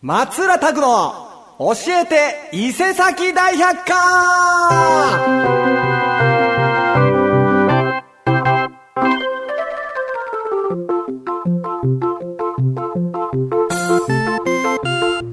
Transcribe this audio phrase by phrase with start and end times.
[0.00, 1.12] 松浦拓の
[1.58, 3.94] 教えて伊勢崎大百科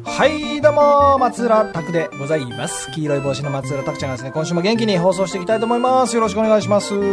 [0.03, 2.89] はい、どうも、松浦拓でございます。
[2.89, 6.15] 黄色い帽子の松浦拓ちゃんがですね、今週も元気に放送していきたいと思います。
[6.15, 6.95] よろしくお願いします。
[6.95, 7.03] もう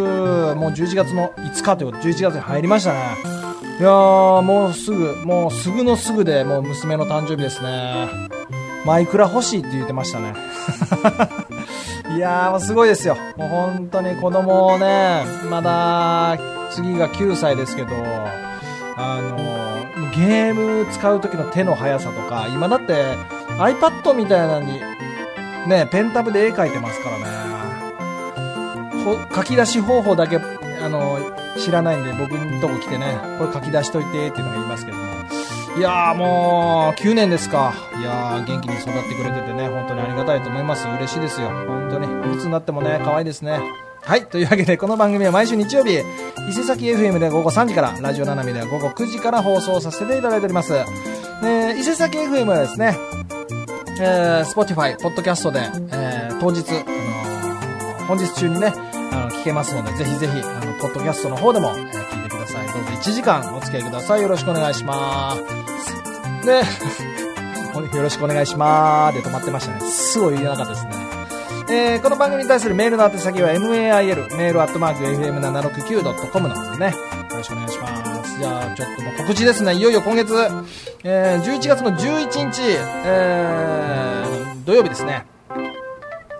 [0.70, 3.31] 11月の5日ということで、11月に入りましたね。
[3.78, 8.06] いやー、もうすぐ、もうすぐのすぐで、もう娘の誕生日ですね。
[8.84, 10.34] マイクラ欲しいって言ってましたね。
[12.14, 13.16] いやー、もうすごいですよ。
[13.36, 16.38] もう本当に子供をね、まだ、
[16.70, 17.88] 次が9歳ですけど、
[18.96, 19.36] あの
[20.14, 23.16] ゲーム使う時の手の速さとか、今だって
[23.58, 24.80] iPad みたいなのに、
[25.66, 27.24] ね、ペンタブで絵描いてますからね。
[29.34, 31.18] 書き出し方法だけ、あの、
[31.58, 35.04] 知らないんで僕のとこ来てね、これ書き出しといてっていうのが言いますけども。
[35.76, 37.72] いやーもう、9年ですか。
[37.98, 40.86] いやー元気に育ってくれててね、本当にありがたいと思います。
[40.86, 41.48] 嬉しいですよ。
[41.48, 42.34] 本当に。
[42.34, 43.60] いつになってもね、可愛いですね。
[44.02, 44.26] はい。
[44.26, 45.94] というわけで、この番組は毎週日曜日、
[46.48, 50.74] 伊勢崎 FM で午後3時から、ラジオ斜めでは午後9時から放送させていただいております。
[50.74, 52.96] えー伊勢崎 FM はですね、
[54.00, 55.60] えー、Spotify、ポッドキャストで、
[55.92, 58.72] えー当日、あのー本日中にね、
[59.12, 62.66] あの、聞けますので、ぜひぜひ、あの、ポッドキャストの方でも、えー聞いてください。
[62.66, 64.22] どうぞ1時間お付き合いください。
[64.22, 66.46] よろしくお願いします。
[66.46, 66.62] で、
[67.96, 69.16] よろしくお願いします。
[69.22, 69.80] で止まってましたね。
[69.90, 70.90] すごい言えなかったですね。
[71.70, 76.86] えーこの番組に対するメールの宛先は mail、メールアットマーク fm769.com なのでね、
[77.30, 78.38] よろしくお願いします。
[78.38, 79.74] じゃあ、ちょっともう告知ですね。
[79.74, 80.34] いよいよ今月、
[81.04, 82.60] えー11月の11日、
[83.04, 85.24] えー土曜日ですね。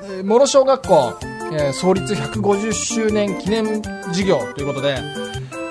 [0.05, 1.15] えー諸小学校、
[1.59, 4.97] えー創立150周年記念事業ということで、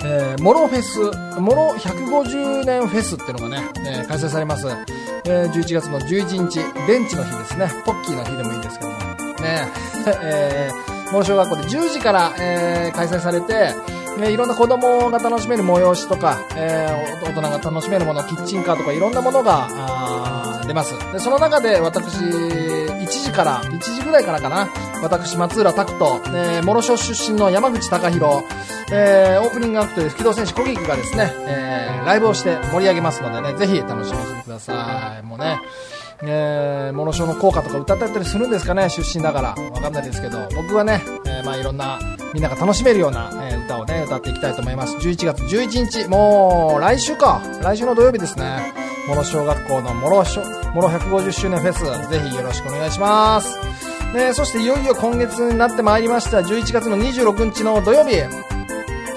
[0.04, 1.00] えー、モロフェス、
[1.40, 4.68] モロ150年フェスっていうのがね、えー開催されます。
[5.26, 7.68] えー11月の11日、ベンチの日ですね。
[7.86, 8.98] ポッキーの日でもいいんですけども。
[8.98, 9.68] ね、
[10.24, 13.74] えー、諸小学校で10時から、えー開催されて、
[14.20, 20.94] ね、いろんな子供が楽しめる催しとか、えー大人が楽しめるもの、キッチンカーとかいろんなものが、あ出ます。
[21.14, 24.68] で、その中で私、1時から、1時ぐらいからかな、
[25.02, 28.44] 私、松浦拓人、えー、諸小出身の山口隆弘、
[28.94, 35.24] えーオープニングアクトで吹き戸選手小菊がですね、えーライブをして盛り上げますのでね、ぜひ楽しみにしてください。
[35.24, 35.60] もうね、
[36.24, 39.50] えー、モノショーの効果とか歌ったりするんですかね、出身だから。
[39.50, 42.00] わかんないですけど、僕はね、えーまあいろんな、
[42.34, 44.96] みんなが楽しめるような、えー歌をね、歌っていきたいと思います。
[44.98, 47.42] 11月11日、もう、来週か。
[47.62, 48.74] 来週の土曜日ですね。
[49.08, 53.71] モノ小学校のモロショ、モロ150周年フェス、ぜひよろしくお願いします。
[54.14, 56.40] ね、そしていよいよ今月になってまいりました。
[56.40, 58.18] 11月の26日の土曜日。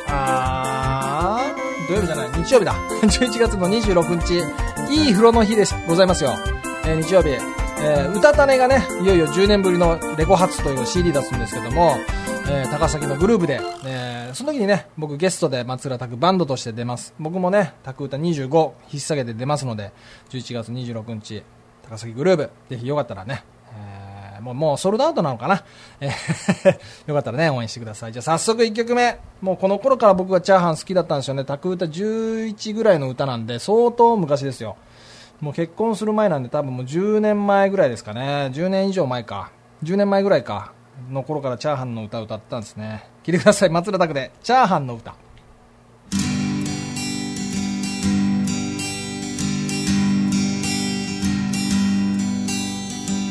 [0.08, 2.74] あー、土曜日じゃない、日曜日だ。
[3.02, 4.20] 11月の26
[4.88, 6.30] 日、いい風呂の日で、ございますよ。
[6.86, 11.96] えー日曜日、えー、歌種がね、いよいよ10年ぶりのレコ発という CD 出すんですけども、
[12.48, 17.14] えー高崎のグループで、えーその時にね、僕ゲストで松浦拓バンドとして出ます。
[17.18, 19.92] 僕もね、拓歌25引っ提げて出ますので、
[20.30, 21.42] 11月26日、
[21.88, 23.44] 高崎グループ、ぜひよかったらね、
[24.40, 25.64] もう、もうソールドアウトなのかな、
[26.00, 28.12] えー よかったらね、応援してください。
[28.12, 29.18] じゃあ早速1曲目。
[29.40, 31.44] もうこの頃から僕はチャーハン好きだったんですよね。
[31.44, 34.76] 拓歌11ぐらいの歌なんで、相当昔ですよ。
[35.40, 38.50] もう結婚する前なんで多分もう10年前ぐらいですかね。
[38.52, 39.50] 10年以上前か。
[39.82, 40.72] 10年前ぐらいか。
[41.10, 43.08] の頃からチャーハンの歌歌ったんですね。
[43.24, 43.70] 聞いてください。
[43.70, 45.23] 松浦拓で、チャーハンの歌。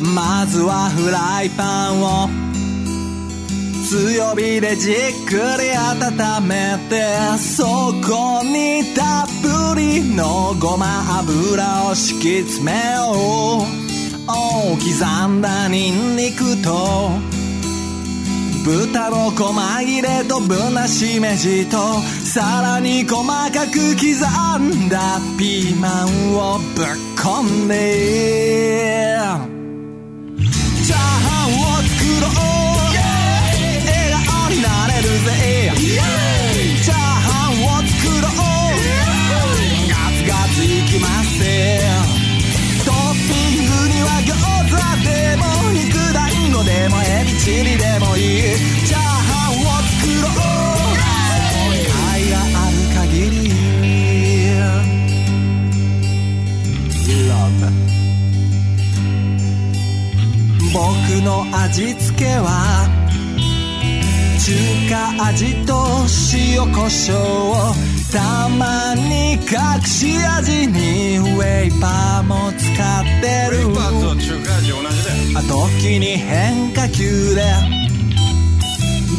[0.04, 2.30] まずはフライパンを
[3.90, 4.96] 強火でじっ
[5.28, 7.04] くり温めて
[7.38, 7.64] そ
[8.06, 9.28] こにたっ
[9.74, 13.84] ぷりのごま油を敷き詰めよう。
[14.84, 17.10] 刻んだニンニクと
[18.66, 24.06] 豚の細切れとぶなしめじとさらに細かく刻
[24.60, 26.86] んだピーマンをぶっ
[27.18, 29.53] 込んで。
[30.84, 32.32] チャーハンを作ろう。
[33.88, 35.72] 笑顔になれるぜ
[36.84, 38.32] チャーハンを作ろう。
[39.88, 41.80] ガツガツいきまっせ
[42.84, 42.94] トッ
[43.30, 44.36] ピングには餃
[44.68, 44.78] 子
[45.08, 45.08] で
[45.38, 45.42] も
[45.72, 48.42] 肉団子でもエビチリでもいい
[60.74, 60.82] 僕
[61.24, 62.90] の味付けは
[64.44, 64.52] 中
[64.90, 65.74] 華味と
[66.34, 67.20] 塩コショウ
[67.52, 67.56] を
[68.12, 69.40] たまに隠
[69.86, 73.68] し味にウェイパーも使ってる。
[73.68, 75.12] ウェイパーと中華味同じだ。
[75.32, 77.44] よ時に変化球で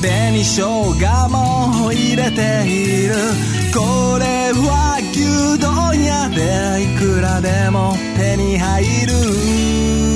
[0.02, 3.14] 紅生姜も入れている。
[3.72, 10.13] これは牛丼屋でいくらでも手に入る。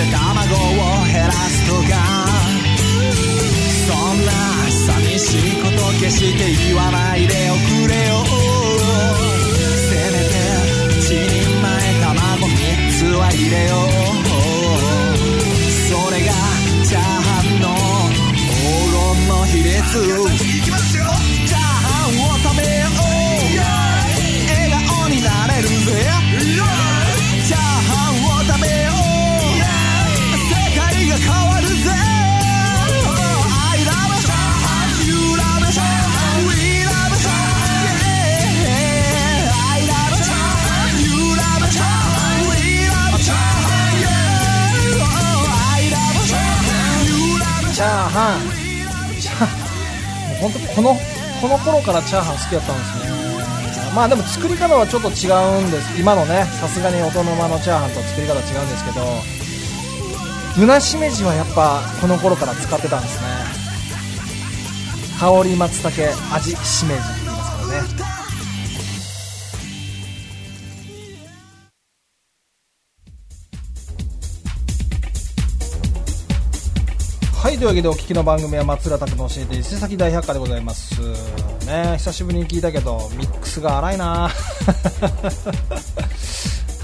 [0.00, 1.92] して卵を減らすとか
[3.86, 4.32] そんな
[4.70, 8.24] 寂しいこと決して言わないでおくれよ
[9.90, 10.34] せめて
[10.98, 11.68] 一人前
[12.00, 12.56] 卵3
[12.90, 14.10] つは入れよう。
[15.90, 16.32] それが
[16.84, 17.66] チャーハンの
[18.36, 18.48] 黄
[18.92, 20.29] 金の比率
[50.40, 50.96] 本当この
[51.40, 53.20] この頃からチャーハン好きだったんですね。
[53.94, 56.00] まあでも作り方はちょっと違うんです。
[56.00, 59.00] 今のねさすがに大人のチャーハンと作り方違うんですけど
[60.56, 63.28] ぶなしめじはやっぱこの頃から使ってたんですね。
[65.18, 68.09] 香り松茸味しめじって言いますからね。
[77.60, 80.98] というわけでお聞きの番組は松浦拓の教えて伊勢崎大百科でございます。
[81.66, 84.30] ね久しぶりに聞いたけどミックスが荒いな。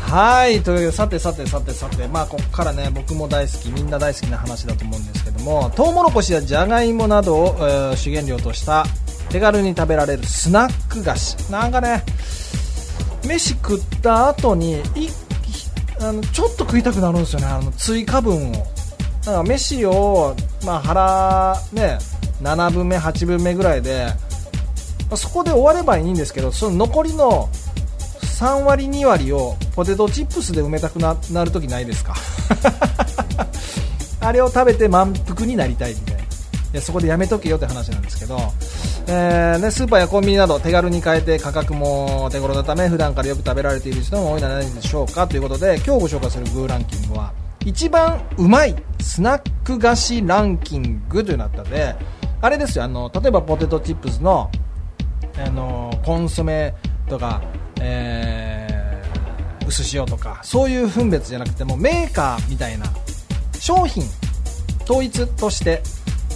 [0.04, 8.84] はいというわけでさてさてさてさてまあここからね僕も大好きみんな大好きな話だと思うんですけどもトウモロコシやじゃがいもなどを、えー主原料とした
[9.30, 11.36] 手軽に食べられるスナック菓子。
[11.50, 12.04] なんかね
[13.24, 15.08] 飯食った後にい
[16.02, 18.75] あのちょっと食いたくなるんですよねあの追加分を。
[19.26, 20.34] だか飯を、
[20.64, 21.98] まあ、腹、ね、
[22.42, 24.06] 7分目、8分目ぐらいで、
[25.08, 27.48] まあそこで終わればいいんですけどその残りの
[28.22, 32.14] 3割、2割をポテトチップスで埋めたくななるときないですか？
[34.20, 36.22] あれを食べて満腹になりたいみたいな。
[36.22, 36.26] い
[36.72, 38.38] やそこでやめとけよって話なんですけど、
[39.06, 45.26] えーね、スーパーやコンビニなど手軽に買えて価格も手頃なため普段からよく食べられている人も多いのではないでしょうか？
[45.26, 47.30] ということで今日ご紹介するグーランキングは
[47.66, 51.96] 一番うまいスナック菓子ランキングというのがあったので
[52.40, 54.48] あれですよあの例えばポテトチップスの
[55.36, 56.74] あのコンソメ
[57.08, 57.42] とか、
[57.80, 58.76] えー
[59.68, 62.86] 薄塩とかそういう分別じゃなくてもメーカーみたいな
[63.58, 64.04] 商品
[64.84, 65.82] 統一として、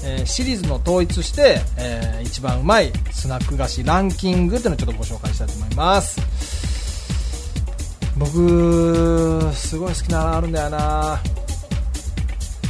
[0.05, 6.50] えーシリーズの統一して、えー一番うまいスナック菓子ランキングというのをちょっとご紹介したいと思います。
[8.21, 11.19] 僕すごい好きなのあるんだよな。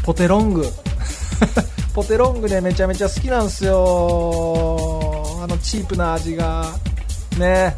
[0.04, 0.64] ポテロング。
[1.92, 5.40] ポテロングでめちゃめちゃ好きなんですよ。
[5.42, 6.72] あのチープな味が。
[7.36, 7.74] ね。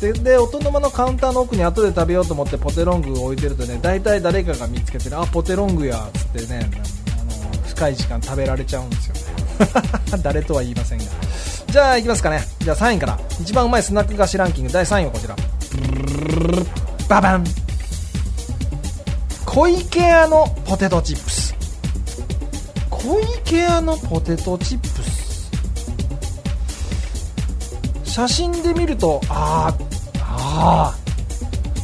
[0.00, 6.68] でで大人のカウンターの奥に後で食べようと思ってポテロングを置いてるとね大体誰かが見つけてねあポテロングやっつってね
[7.20, 9.20] あの深い時間食べられちゃうんですよね。
[10.20, 11.04] 誰とは言いませんが。
[11.68, 12.44] じゃあいきますかね。
[12.58, 13.20] じゃあ3位から。
[13.40, 15.36] 一番うまいスナック菓子ランキング第3位はこちら。
[17.08, 17.44] ババン。
[19.44, 21.54] 小池屋のポテトチップス。
[22.90, 25.50] 小池屋のポテトチップス。
[28.04, 30.94] 写真で見るとあーあ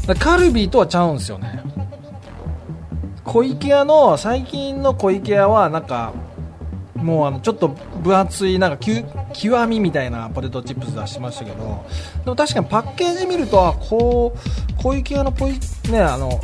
[0.07, 0.18] ー。
[0.18, 1.62] カルビーとはちゃうんですよね。
[3.25, 6.12] 小池屋の最近の小池屋はなんか
[7.02, 11.85] もうあのちょっと分厚いなんかき極みみたいなポテトチップス出しましたけど
[12.25, 15.52] でも確かにパッケージ見るとあこう小池屋のポイ
[15.90, 16.40] ねあの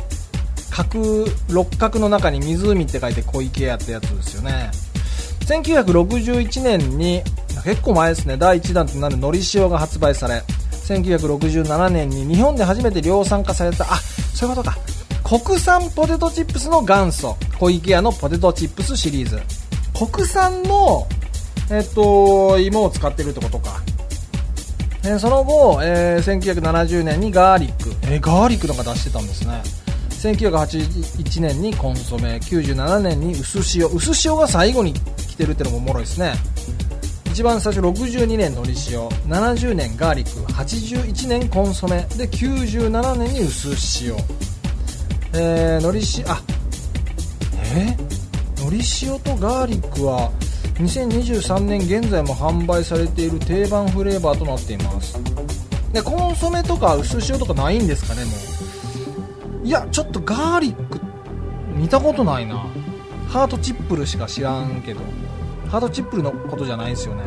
[0.71, 4.71] 角六角の中に湖って書いて小池屋ってやつですよね。
[5.47, 7.21] 1961年に
[7.63, 14.77] 結構前ですね第1弾となるのり塩が発売され1967年に日本で初めて量産化されたあそういうことか。
[15.23, 19.41] 国産ポテトチップスの元祖小池屋のポテトチップスシリーズ。
[19.97, 21.07] 国産の
[21.71, 23.81] えっと芋を使ってるってことか。
[25.03, 29.61] えーその後、えー1970年にガーリック、えーガーリックなんか出してたんですね。
[30.09, 32.37] 1981年にコンソメ。
[32.37, 33.87] 97年に薄塩。
[33.87, 36.33] 薄塩が最後に来てるってのもおもろいですね。
[37.27, 39.07] 一番最初62年のり塩。
[39.29, 40.51] 70年ガーリック。
[40.53, 42.07] 81年コンソメ。
[42.17, 43.69] で97年に薄
[44.03, 44.15] 塩。
[45.33, 46.41] えー、のり塩あ
[47.75, 48.14] えー？
[48.69, 50.31] り塩とガーリックは
[50.75, 55.17] 2023年現在も販売されている定番フレーバーとなっています。
[55.93, 58.31] でコンソメとか薄塩とかないんですかねも
[59.63, 59.67] う。
[59.67, 60.99] いやちょっとガーリック
[61.75, 62.65] 見たことないな。
[63.27, 65.01] ハートチップルしか知らんけど。
[65.69, 67.23] ハートチップルのことじゃないですよね。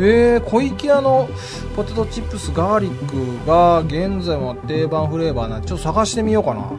[0.00, 1.28] えー、小池屋の
[1.74, 6.70] ポテトチップスガーリックが現在も定番フレーバーなんでちょっと探してみようかな。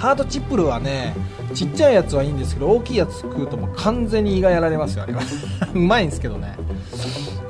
[0.00, 1.14] ハートチップルはね
[1.52, 5.20] ちっちゃいやつはいいんですけど大きいやつ食うともう完全に胃がやられますよあれは。
[5.74, 6.56] うまいんですけどね。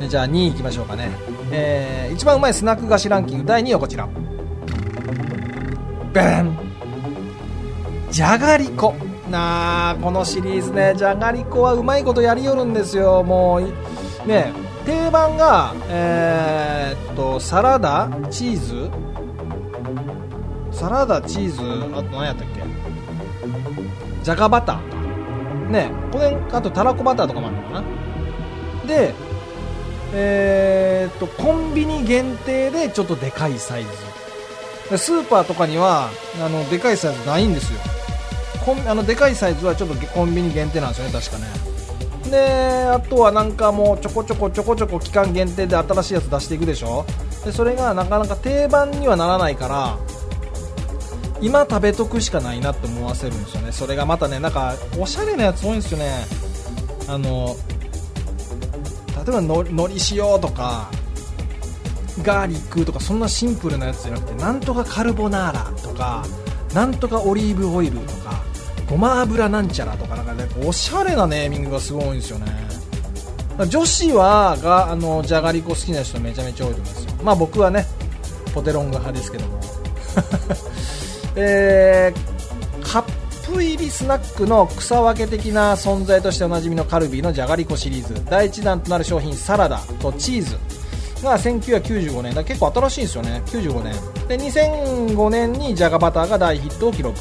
[0.08, 1.10] じゃあ2位いきましょうかね。
[1.52, 4.08] えー、一番うまいスナック菓子ランキング第2位はこちら。
[6.12, 6.58] ベン。
[8.10, 8.94] じゃがりこ。
[9.30, 13.22] なあこのシリーズねじゃがりこはうまいことやりよるんですよ。
[13.22, 14.52] もうね
[14.84, 18.90] 定番がえーっとサラダチーズ。
[20.80, 21.60] サラダチーズ
[21.94, 22.62] あと何やったっけ？
[24.22, 24.76] じゃがバター。
[24.76, 24.96] か
[25.70, 27.84] ねこれあとたらこバターとかもあるのかな？
[28.88, 29.12] で
[30.14, 33.84] えーっとコンビニ限定でちょっとでかいサイ
[34.88, 34.98] ズ。
[34.98, 36.08] スーパーとかには
[36.42, 37.78] あのでかいサイズないんですよ。
[38.64, 41.44] コンあのでかいサイズはちょっとコンビニ限定なんですよね確かね。
[42.30, 42.38] で
[42.90, 47.04] あとはなんかもうちょこちょこちょこちょこ期間限定で新しいやつ出していくでしょ？
[47.44, 49.98] でそれがなかなか定番にはならないから
[51.40, 53.72] 今食べとくしかないなって思わせるんですよね。
[53.72, 56.26] それがまたねなんかおしゃれなやつ多いんですよね。
[57.08, 57.56] あの
[59.16, 60.90] 例えばののり塩とか
[62.22, 66.24] ガーリックとかそんなシンプルなやつじゃなくてなんとかカルボナーラとか
[66.74, 68.42] なんとかオリーブオイルとか
[68.88, 72.46] ごま油なんちゃらとかなんかねおしゃれなネーミングがすごいんですよね。
[73.68, 77.12] 女子はがあのじゃがりこ好きな人めちゃめちゃ多いと思いますよ。
[77.22, 77.86] まあ僕はね
[78.54, 79.60] ポテロング派ですけども。
[81.36, 82.40] えー
[82.82, 83.04] カッ
[83.46, 88.24] プ入りスナックの草分け的な存在としておなじみのカルビーのじゃがりこシリーズ。
[88.24, 90.56] 第1弾となる商品サラダとチーズ
[91.22, 92.34] が1995年。
[92.34, 93.42] だ結構新しいんですよね。
[93.46, 93.94] 95年。
[94.28, 97.20] で2005年にじゃがバターが大ヒットを記録。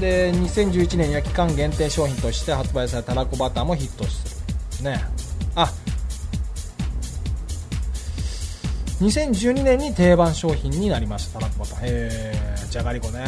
[0.00, 4.22] で2011年には期間限定商品として発売されたたらこバターもヒットし
[4.78, 4.90] てる。
[4.90, 5.04] ね。
[5.54, 5.72] あ
[9.00, 11.40] 2012年に定番商品になりました。
[11.40, 12.34] たらこバタへえ
[12.70, 13.24] じゃがりこね。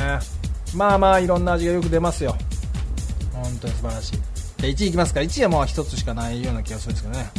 [0.74, 2.36] まあまあいろんな味がよく出ますよ。
[3.32, 4.62] 本当に素晴らしい。
[4.62, 7.30] で1位いきますか1位はもう1つしかないような気がするんですけどね。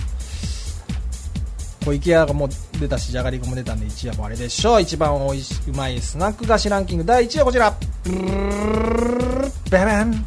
[1.85, 4.81] 小池屋がもう出たしじゃがりこも出たんで1位はもうあれでしょう。
[4.81, 7.05] 一番おいしうまいスナック菓子ランキング。
[7.05, 7.75] 第1位はこちら。
[9.71, 10.25] ベベン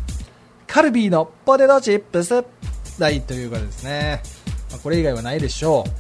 [0.67, 2.45] カルビーのポテトチップス。
[2.99, 4.23] 第ということですね、
[4.83, 5.91] これ以外はないでしょう、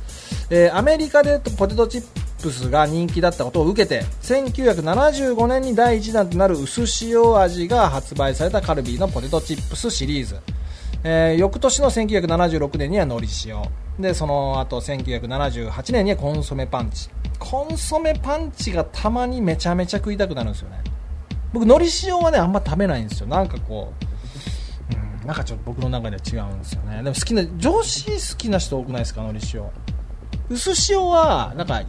[0.54, 2.02] えーアメリカでポテトチッ
[2.42, 10.37] プスが人気だったことを受けて1975年に第1弾となる薄塩味が発売されたカルビーのポテトチップスシリーズ。
[11.04, 13.62] えー翌年の1976年にはのり塩。
[13.99, 17.09] でその後1978年にはコンソメパンチ。
[17.38, 20.82] コンソメパンチがたまにめちゃめちゃ食いたくなるんですよね。
[21.54, 23.26] 僕のり塩はねあんま食べないんですよ。
[23.26, 23.94] なんかこ
[25.25, 26.97] う、なんかちょっと僕の中では違うんですよね。
[26.99, 29.62] でも好きな女子好きな人多くないですかのり塩。
[30.52, 31.87] 薄塩はなんかい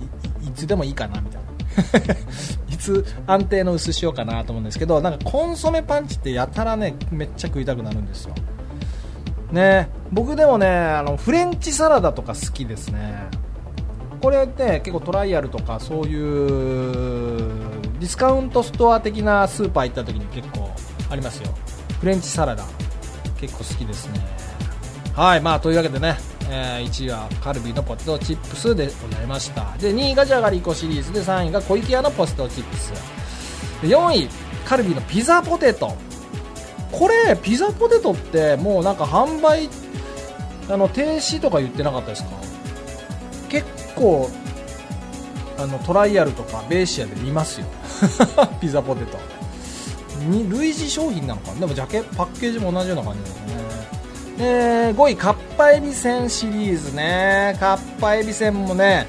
[0.55, 1.43] つでもいいかなみたいな。
[2.73, 8.35] いつ安定の薄塩かなと思うんですけどなんかコンソメパンチってやたらねめっちゃ食いたくなるんですよ。
[9.51, 13.27] ね僕でもねあのフレンチサラダとか好きですね。
[14.21, 20.69] これって結構トライアルとかそういうディスカウントストア的なスーパー行った時に結構
[21.09, 21.53] ありますよ。
[21.99, 22.63] フレンチサラダ
[23.39, 24.19] 結構好きですね。
[25.15, 26.15] はいまあというわけでね、
[26.49, 29.75] えー1位はカルビーのポテトチップスでございました。
[29.79, 32.91] で2位がじゃがりこシリーズで3位が小池屋のポテトチップス。
[33.81, 34.29] で4位
[34.65, 35.95] カルビーのピザポテト。
[36.91, 39.67] これピザポテトってもうなんか販売
[40.69, 42.29] あの停止とか言ってなかったですか？
[43.49, 44.29] 結構
[45.57, 47.67] あのトライアルとかベーシアで見ますよ。
[48.61, 49.17] ピザポテト。
[50.29, 53.62] に類似商品なのかでもジャケパッケージも同じような感じですね
[54.39, 57.55] えー5位かっぱえびせんシリーズね。
[57.59, 59.07] かっぱえびせんもね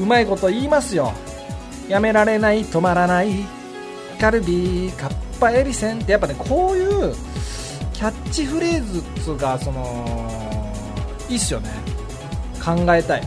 [0.00, 1.12] うまいこと言いますよ。
[1.88, 3.46] やめられない止まらない。
[4.20, 5.10] カルビーかっ
[5.40, 7.14] ぱえびせんってやっぱねこういう
[7.92, 10.72] キャッチフレーズっつうかその
[11.28, 11.70] いいっすよね。
[12.64, 13.22] 考えたい。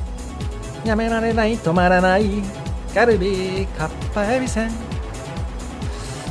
[0.85, 2.25] やめられない止まらない。
[2.93, 4.90] カルビーかっぱえびせん。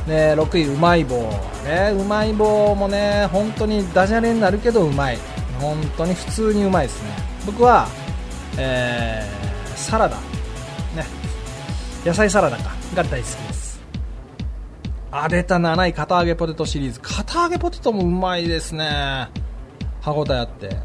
[0.07, 1.17] ね、6位うまい棒、
[1.65, 5.19] ね、うまい棒もね本当にダジャレになるけどうまい。
[5.61, 7.11] 本当に普通にうまいですね。
[7.47, 7.87] 僕は、
[8.59, 9.41] えー
[9.77, 11.05] サラダ、ね、
[12.05, 12.71] 野菜サラダか。
[12.95, 13.81] が大好きです。
[15.13, 17.01] あ出た7位堅揚げポテトシリーズ。
[17.01, 19.29] 堅揚げポテトもうまいですね。
[20.01, 20.77] 歯ごたえあって。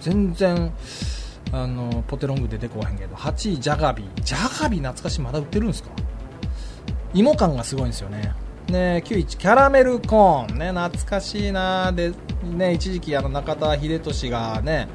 [0.00, 0.72] 全然
[1.52, 3.16] あのポテロング出てこへんけど。
[3.16, 4.22] 8位ジャガビー。
[4.22, 5.20] ジャガビー懐かしい。
[5.20, 5.90] まだ売ってるんですか？
[7.14, 8.34] 芋感がすごいんですよね。
[8.68, 12.12] ね、9位キャラメルコーン、ね、懐かしいなで、
[12.44, 14.88] ね、一時期あの中田英寿が、ね、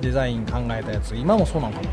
[0.00, 1.14] デザイン考えたやつ。
[1.14, 1.90] 今もそうなのかな。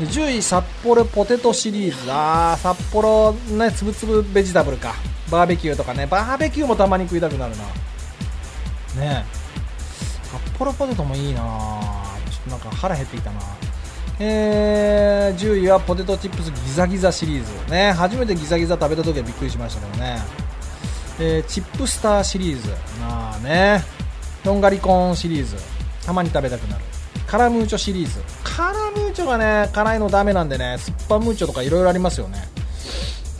[0.00, 2.10] で10位札幌ポテトシリーズ。
[2.10, 4.94] あー札幌、ね、つぶつぶベジタブルか。
[5.30, 6.06] バーベキューとかね。
[6.06, 7.64] バーベキューもたまに食いたくなるな。
[9.00, 9.24] ね。
[10.28, 13.40] 札幌ポテトもいいなちょっとなんか腹減ってきたな
[14.20, 17.92] えー、10位はポテトチップスギザギザシリーズね。
[17.92, 20.18] 初めてギザギザ食べた時はびっくりしましたけどね、
[21.20, 22.68] えーチップスターシリーズ。
[23.00, 23.84] まあね。
[24.44, 25.56] ロンガリコーンシリーズ。
[26.04, 26.84] たまに食べたくなる。
[27.26, 28.20] カラムーチョシリーズ。
[28.42, 30.76] カラムーチョがね辛いのダメなんでね。
[30.78, 32.48] スッパムーチョとかいろいろありますよね。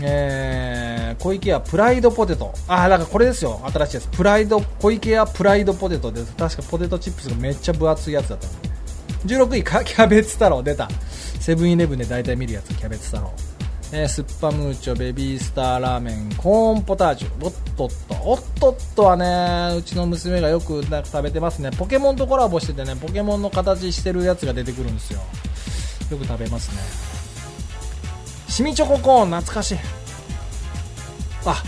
[0.00, 2.52] えー、小池屋プライドポテト。
[2.68, 3.61] ああだからこれですよ。
[3.73, 4.08] 新しいやつ。
[4.08, 6.37] プライド小池屋プライドポテトです。
[6.37, 8.68] 確かポテトチップスがめっちゃ分厚いやつだった
[9.27, 10.89] 16位かキャベツ太郎出た。
[11.41, 13.33] セブンイレブンで大体見るやつキャベツ太郎、
[13.93, 17.45] えースッパムーチョベビースターラーメンコーンポタージュ。
[17.45, 18.15] おっとっと。
[18.23, 21.71] おっとっとはねうちの娘がよくなんか食べてますね。
[21.71, 25.21] ポケモンとコラボしててねポケモンの形してるやつが出てくるんですよ。
[26.11, 26.83] よく食べますね。
[28.49, 29.78] シミチョココーン懐かしい。
[31.47, 31.63] あ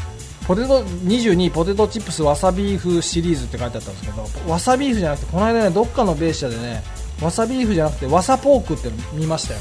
[0.46, 6.82] ポテト22ポテトチップスわさビーフシリーズって書いてあったんですけどわさビーフじゃなくてこの間ねどっかのベーシアでね
[7.20, 9.60] わさビーフじゃなくてわさポークって見ましたよ。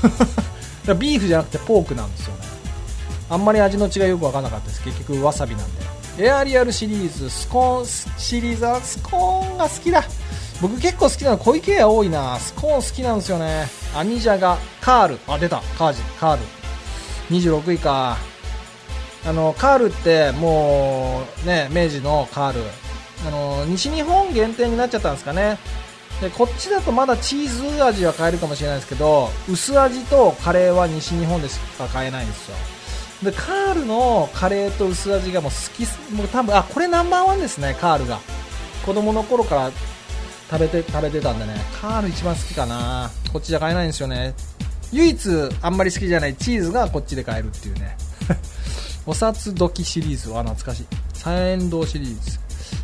[0.98, 2.44] ビーフじゃなくてポークなんですよね。
[3.28, 4.82] あんまり味の違いよく分からなかったです。
[4.82, 5.82] 結局わさびなんで。
[6.18, 7.86] エアリアルシリーズスコーン
[8.18, 10.04] シリーズはスコーンが好きだ。
[10.60, 12.38] 僕結構好きなの小池屋多いな。
[12.38, 13.68] スコーン好きなんですよね。
[13.94, 15.18] アニジャガカール。
[15.28, 15.60] あ出た。
[15.78, 16.00] カージ。
[16.18, 16.42] カール。
[17.30, 18.16] 26位か。
[19.26, 22.62] あのカールってもうね明治のカール。
[23.26, 25.58] あの西日本限定になっちゃったんですかね
[26.20, 32.56] でこっちだとまだチーズ味は買えるかもしれないですけど薄味とカレーは西日本でしか買えないんですよ。
[33.22, 38.20] でカールのカレーと薄味がもう好きもう多分あこれナンバーワンですねカールが。
[38.84, 39.70] 子供の頃から
[40.50, 41.54] 食べて食べてたんでね。
[41.80, 43.10] カール一番好きかな。
[43.32, 44.34] こっちじゃ買えないんですよね。
[44.92, 45.28] 唯一
[45.62, 47.96] あんまり好きじゃないチーズがこっちで買えるっていうね。
[49.06, 50.86] お札時シリーズは懐かしい。
[51.14, 52.38] 三円堂シリーズ。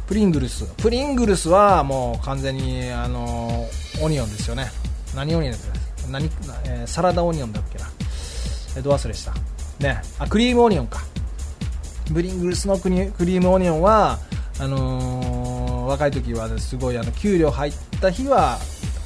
[0.07, 0.65] プリングルス。
[0.77, 3.67] プリングルスはもう完全にあの
[4.01, 4.67] オニオンですよね。
[5.15, 5.75] 何オニオンですか
[6.11, 6.27] 何、
[6.67, 7.87] えーサラダオニオンだっけな。
[8.77, 9.35] えーど忘れした。
[9.81, 10.01] ね。
[10.19, 11.01] あクリームオニオンか。
[12.13, 14.19] ブリングルスのクリクリームオニオンは
[14.61, 18.59] あのー若い時はすごいあの給料入った日は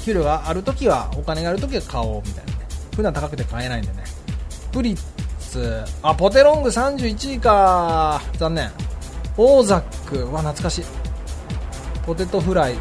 [0.03, 2.59] 給料がある時はお金がある時は買おうみたいなね。
[2.95, 4.05] 普段高くて買えないんでね。
[4.73, 4.99] プリッ
[5.39, 5.83] ツ。
[6.03, 8.21] あポテロング31位か。
[8.39, 8.71] 残念。
[9.37, 10.85] オーザックは懐かしい。
[12.05, 12.75] ポテトフライ。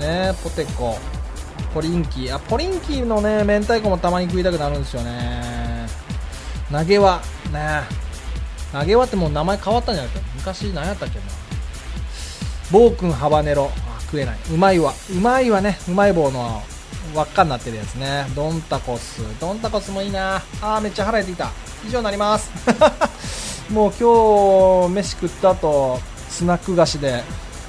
[0.00, 0.98] ねポテコ。
[1.72, 2.34] ポリンキー。
[2.34, 5.86] あポリンキーのね明太子もたまに食いたくなるんですよね。
[6.70, 7.20] 投げ輪。
[7.52, 7.82] ね。
[8.72, 11.24] 投げ輪ってもう名前変わったんじゃないですか昔何やったっけな。
[12.70, 13.70] 暴君ハバネロ。
[13.74, 14.38] あ食えない。
[14.52, 14.92] うまいわ。
[15.10, 15.78] うまいわね。
[15.88, 16.62] うまい棒の
[17.14, 18.26] 輪っかになってるやつね。
[18.34, 19.22] ドンタコス。
[19.40, 20.36] ドンタコスもいいな。
[20.60, 21.50] あーめっちゃ腹減ってきた。
[21.86, 22.50] 以上になります。
[23.70, 27.22] もう今日飯食った後スナック菓子で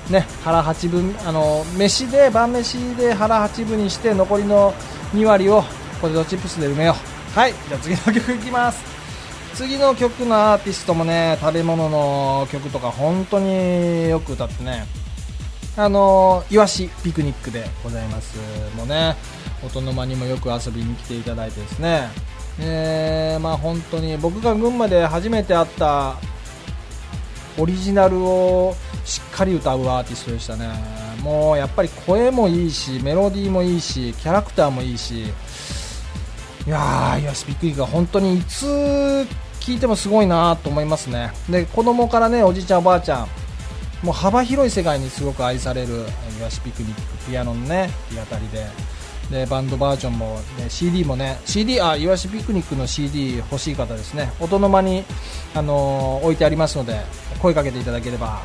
[0.10, 4.74] ね腹8分あの飯で晩飯で腹8分にして残りの
[5.14, 5.64] 2割を
[6.02, 6.96] ポテトチップスで埋めよ
[7.36, 7.38] う。
[7.38, 8.84] はいじゃあ次の曲いきます。
[9.56, 14.86] 次の曲のアーティストもね食べ物の曲とか本当によく歌ってね。
[15.78, 18.38] あのいわしピクニックでございます
[18.76, 19.16] もうね
[19.66, 22.10] 音の間にもよく遊びに来ていただいてですね。
[22.62, 26.16] えー、まあ本当に僕が群馬で初めて会った
[27.58, 30.70] オリジナルをしっかり歌うアーティストでしたね
[31.24, 35.26] もうやっぱり声もいいしメロディーもいいしキャラクターもいいし
[36.70, 38.66] いやー、イワシビックリが本当にいつ
[39.60, 41.32] 聞いてもすごいなと思いますね。
[41.50, 43.28] で、子供からね、おじいちゃん、おばあちゃん、
[44.04, 46.06] もう幅広い世界にすごく愛される
[46.38, 48.68] いわしピクニック、ピアノのね、日当たりで。
[49.32, 54.32] でバンドバージョンも、ね、CD もね CD あイワシピクニックの CD 欲しい方ですね。
[54.40, 55.04] 音の間に、
[55.54, 57.00] あのー、置いてありますので
[57.42, 58.42] 声かけていただければ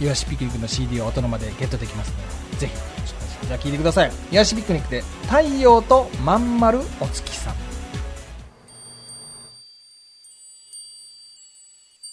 [0.00, 2.18] イワシピクニックの CD を音の間でゲットできますの
[2.52, 2.74] でぜひ
[3.46, 4.12] じゃあ聞いてください。
[4.30, 7.54] イワシピクニックで「太陽とまん丸お月さん」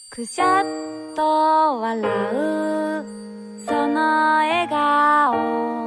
[0.09, 0.63] くしゃっ
[1.15, 2.03] と笑う
[3.67, 5.86] その笑顔。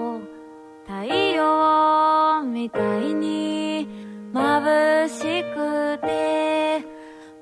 [1.40, 3.88] よみたいに
[4.32, 6.84] 眩しくて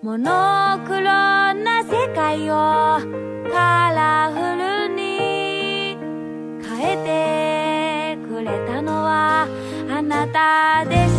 [0.02, 2.54] モノクロな世界を
[3.50, 4.38] カラフ
[4.88, 5.96] ルに
[6.62, 9.48] 変えてくれたのは
[9.90, 11.17] あなたでした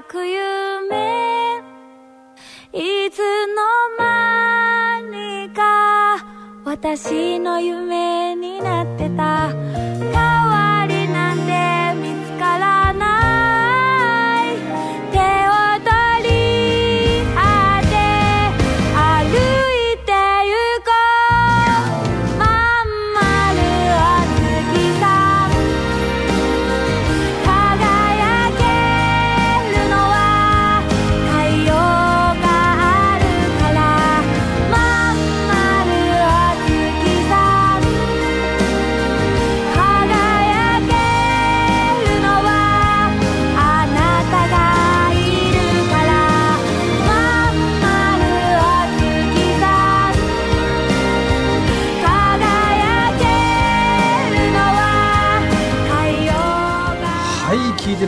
[0.00, 1.60] く夢。
[2.72, 3.62] いつの
[3.98, 6.24] 間にか
[6.64, 10.31] 私の夢になってた。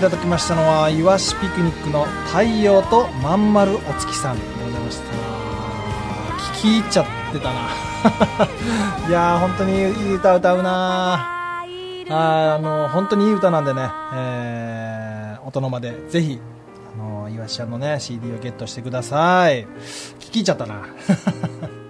[0.04, 4.38] ただきましたのはイワシピクニックの太陽とまんまるお月さん。
[4.38, 5.04] でございました。
[6.58, 7.60] 聞き入っちゃってたな。
[9.08, 16.38] いやー本当にいい歌歌うなあーあの本当にいい歌なんでね、えー、音の間でぜひ
[16.94, 19.66] あのイワシちゃんのね CD をゲットしてください。
[20.20, 20.82] 聞き入っちゃったな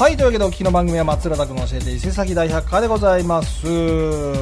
[0.00, 3.66] はい、というわけでお聞きの番組は松浦拓の教えて伊勢崎大百科でございます。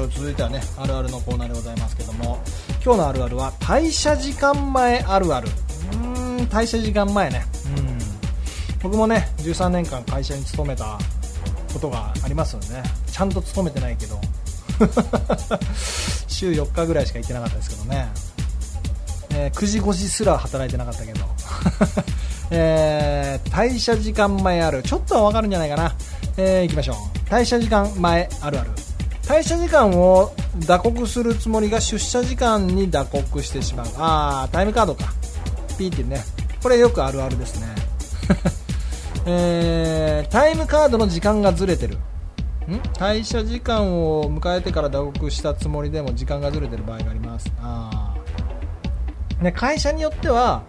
[0.08, 2.38] 続いてはね、あるあるのコーナーでございますけども、
[2.80, 5.48] 今日のあるあるは退社時間前あるある。
[5.94, 7.42] うん、退社時間前ね。
[7.76, 7.98] うん。
[8.84, 10.96] 僕もね、13年間会社に勤めた
[11.72, 14.20] ことがありますのでね、ちゃんと勤めてないけど、
[16.28, 18.08] 週4日ぐらいしか行ってなかったですけどね。
[19.30, 21.24] えー9時5時すら働いてなかったけど、
[22.50, 24.82] えー退社時間前ある。
[24.82, 25.94] ちょっとは分かるんじゃないかな、
[26.36, 26.96] えー、いきましょう。
[27.28, 28.70] 退社時間前あるある。
[29.22, 30.32] 退社時間を
[30.66, 33.86] 打刻するつもりが出社時間に打刻してしまう。
[33.98, 35.12] ああタイムカードか。
[35.76, 36.22] ピーってね。
[36.62, 37.66] これよくあるあるですね、
[39.26, 41.96] えータイムカードの時間がずれてる。
[42.68, 42.74] ん？
[42.94, 47.50] 退社時間を迎えてから打刻したつもりでも時間がずれてる場合があります。
[47.60, 49.44] あー。
[49.44, 50.62] ね、会社によっては、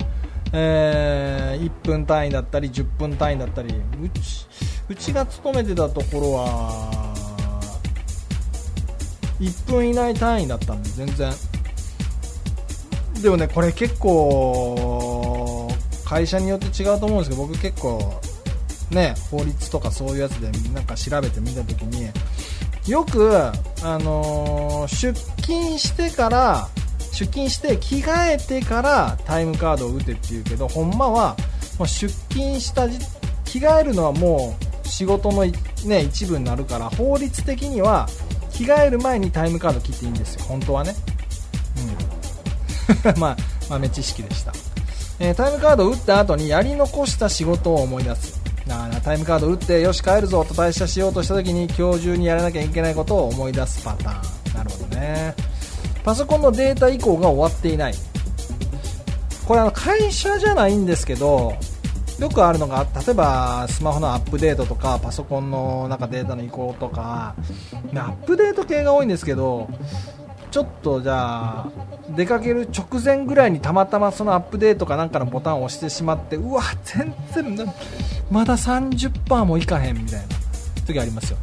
[0.53, 3.73] えー1分単位だったり10分単位だったり。
[4.01, 4.47] うち
[4.89, 7.13] うちが勤めてたところは
[9.39, 11.31] 1分以内単位だったんで全然。
[13.21, 15.69] でもねこれ結構
[16.05, 18.19] 会社によって違うと思うんですけど僕結構
[18.89, 22.09] ね法律とかそういうやつでなんか調べてみた時に
[22.88, 23.51] よく、あ
[23.99, 26.67] のー出勤してから
[27.12, 31.36] 出勤して着替えてからタイムカードを打てっていうけどほんまは
[31.78, 32.88] もう出勤した
[33.45, 35.45] 着替えるのはもう仕事の、
[35.86, 38.08] ね、一部になるから法律的には
[38.52, 40.93] 着替える前にタイムカード切っていいんですよ本当はね、
[43.06, 43.19] うん。
[43.19, 43.38] まあ、
[43.69, 44.52] 豆知識でした、
[45.19, 48.39] えータイムカードを打った後にやり残した仕事を思い出す。
[48.69, 54.54] あータイムカードを打ってよし帰るぞと退社しようとした時に今日中にやらなきゃいけないことを思い出すパターン。
[54.54, 55.34] なるほどね。
[56.03, 57.93] パソコンのデータ移行が終わっていない。
[59.49, 61.55] これあの会社じゃないんですけど
[62.19, 67.33] よくあるのが例えばスマホのアップデートとかパソコンのなんかデータの移行とか
[67.95, 69.67] アップデート系が多いんですけど
[70.51, 71.71] ちょっとじゃあ
[72.15, 77.73] 出かける直前ぐらいにたまたまそのアップデートかなんかのボタンを押してしまってうわ全然
[78.29, 80.27] まだ30%もいかへんみたいな
[80.85, 81.38] 時ありますよ。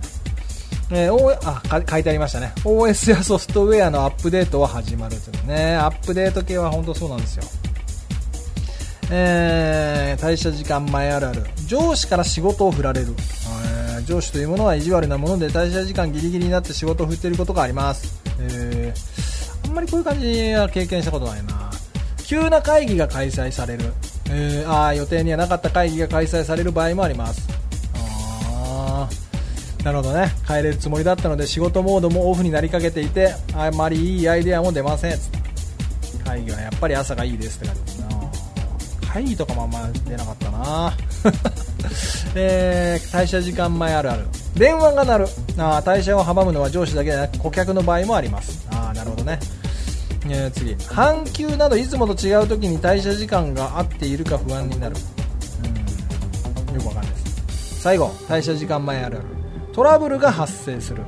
[0.91, 2.53] えー O あ書いてありましたね。
[2.65, 5.75] OS やソフトウェアのアップデートは始まるというね。
[5.75, 7.45] アップデート系は本当そうなんですよ。
[9.11, 11.45] えー退社時間前あるある。
[11.67, 13.09] 上司から仕事を振られる、
[13.99, 21.71] え上司というものは意地悪なもので退社時間ギリギリになって仕事を振っていることがあります、えーあんまりこういう感じは経験したことないな。
[22.25, 23.93] 急な会議が開催される、
[24.31, 27.66] えーあ予定にはなかった会議が開催される場合もあります。
[29.87, 30.33] なるほどね。
[30.45, 35.19] 帰れるつもりだったので仕事モードもオフになりかけていてあまりいいアイデアも出ません。
[36.25, 38.01] 会議はやっぱり朝がいいですって書いてます
[39.05, 39.13] な。
[39.13, 40.93] 会議とかもあんま出なかったな。
[42.35, 44.27] えー退社時間前あるある。
[44.57, 45.29] 電話が鳴る。
[45.57, 48.67] あー退社を阻むのは上司だけでなく顧客の場合もあります。
[48.73, 49.39] あーなるほどね。
[50.29, 50.75] えー次。
[50.93, 54.97] 半休などいつもと違う時に退社時間が合っているか不安になる。
[56.69, 56.75] うん。
[56.75, 57.81] よくわかんないです。
[57.83, 58.09] 最後。
[58.29, 59.36] 退社時間前あるある。
[59.77, 61.03] トラブルが発生する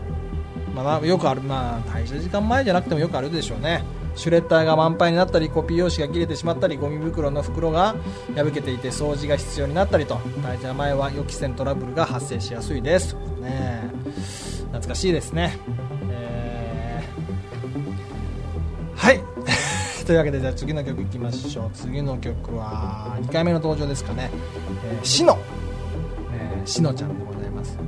[0.74, 3.82] まあ、よくある、まあ、退社時間前じゃなくてもよくあるでしょうね。
[4.14, 7.96] シュレッダーが満杯になったり、コピー用紙が切れてしまったり、ゴミ袋の袋が
[8.36, 13.16] 破けていて掃除が必要になったりと、退社前は予期せぬトラブルが発生しやすいです。
[13.40, 13.90] ね
[14.66, 15.58] 懐かしいですね。
[16.10, 19.20] えーはい。
[20.06, 21.70] というわけで、じゃあ次の曲いきましょう。
[21.72, 24.30] 次の曲は、2回目の登場ですかね。
[24.92, 25.38] えー、しの。
[26.34, 27.78] えーしのちゃんでございます。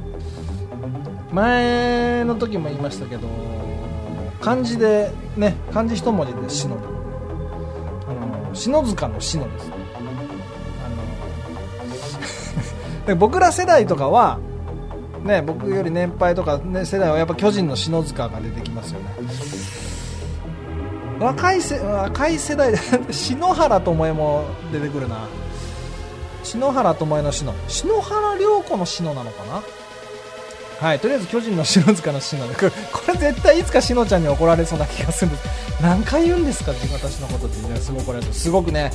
[1.32, 3.28] 前の時も言いましたけど
[4.40, 6.76] 漢字でね漢字一文字で「篠」
[8.08, 8.12] あ
[8.48, 9.70] の篠塚の篠です。
[10.84, 10.88] あ
[13.00, 14.38] ので僕ら世代とかは
[15.24, 19.06] ね僕より年配とか、ね、世代はやっぱ巨人の篠塚が出てきますよね。
[21.20, 22.78] 若いせ若い世代で
[23.12, 25.16] 篠原とも出てくるな。
[26.42, 29.62] 篠原ともえの篠篠原涼子の篠なのかな？
[30.80, 32.62] はい、とりあえず巨人の篠塚の篠でこ
[33.08, 35.82] れ絶対いつか篠ちゃんに怒られそうな気がするんです。
[35.82, 38.90] 何回言うんですかって私のことって、ね、すごくれすごくね、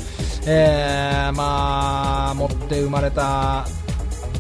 [0.48, 3.65] えー、まあ持って生まれた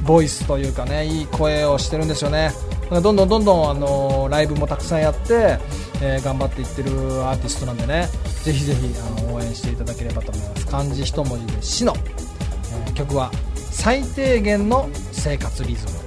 [0.03, 2.51] ボイスというかねいい声をしてるんですよね。
[2.89, 5.59] どんどんどんどんあのライブもたくさんやって、
[6.01, 6.89] えー頑張っていってる
[7.25, 8.09] アーティストなんでね。
[8.43, 10.65] ぜひぜひあの応援していただければと思います。
[10.67, 11.93] 漢字一文字で「篠」
[12.87, 13.31] えー曲は
[13.71, 15.99] 「最低限の生活リズム」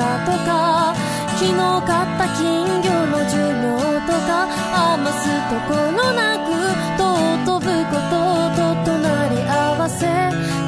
[0.00, 0.94] だとか
[1.36, 1.52] 昨日
[1.84, 3.68] 買った金魚の寿命
[4.08, 4.48] とか
[4.94, 6.48] 余すところなく
[6.96, 8.16] 尊ぶこと
[8.56, 10.06] と隣り合わせ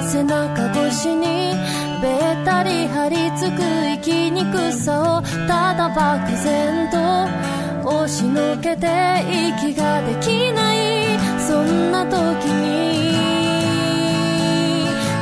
[0.06, 1.54] 背中越しに
[2.02, 8.86] べったり張り付く生きにくさをただ漠然と押しのけて
[9.56, 12.82] 息ができないそんな時に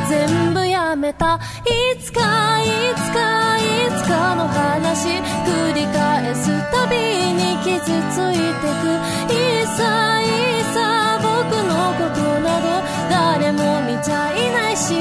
[0.08, 1.38] 全部やめた。
[1.66, 2.20] いつか
[2.62, 3.60] いつかい
[4.02, 7.80] つかの話繰り返すたびに傷
[8.12, 8.84] ついてく。
[9.32, 10.24] いさい
[10.74, 11.28] さ僕
[11.68, 12.66] のことなど
[13.10, 14.94] 誰も見ちゃいないし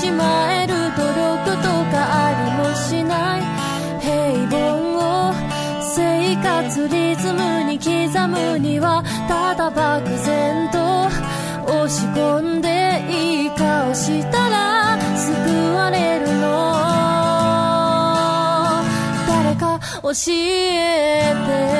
[0.00, 1.94] しまえる努力とか
[2.26, 3.40] ありもしない。
[4.00, 4.12] 平
[4.50, 4.58] 凡
[5.30, 5.32] を
[5.80, 10.78] 生活リズムに刻むにはただ漠然と
[11.72, 15.30] 押し込んでいい顔したら救
[15.74, 16.44] われるの。
[19.26, 21.34] 誰か教え
[21.70, 21.75] て。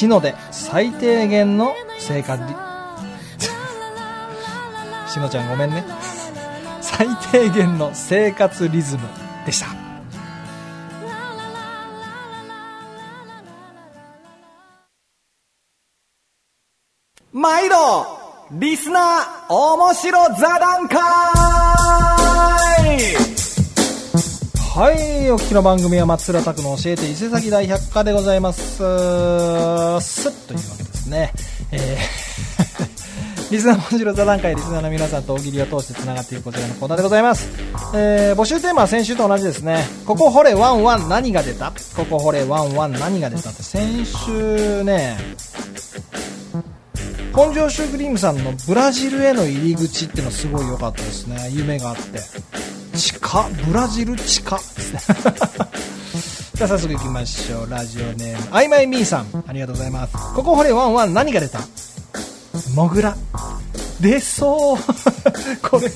[0.00, 2.42] しの「で最低限の生活。
[2.42, 2.48] リ
[5.12, 5.84] しのちゃんごめんね。
[6.80, 9.02] 最低限の生活リズム
[9.44, 9.66] でした。
[17.30, 17.76] 毎度
[18.52, 20.58] リスナー面白座
[24.90, 28.78] はいお聞きの番組は松浦拓の教えて伊勢崎大百科でございます。
[28.78, 31.32] すっというわけですね。
[31.70, 32.90] えー
[33.52, 37.48] リスナー面白座談会リスナーの皆さんと大喜利を通してつながっているこちらのコーナーでございます、
[37.94, 39.86] えー募集テーマは先週と同じですね。
[40.06, 41.72] ここ掘れワンワン何が出た？
[41.94, 45.16] ここ掘れワンワン何が出たって先週ね
[47.32, 51.48] 本庄シュークリームさんのブラジルへの入り口ってのすごい良かったですね。
[51.52, 52.79] 夢があって。
[53.30, 54.98] 地下ブラジル地下ですね
[56.56, 57.70] じゃあ早速行きましょう。
[57.70, 59.44] ラジオネームあいまいみーさん。
[59.46, 60.12] ありがとうございます。
[60.34, 61.60] ここ掘れワンワン何が出た？
[62.74, 63.16] モグラ。
[64.00, 64.78] 出そう。
[65.62, 65.90] これ